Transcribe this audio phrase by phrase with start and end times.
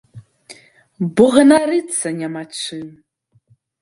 [1.19, 2.85] Бо ганарыцца няма чым.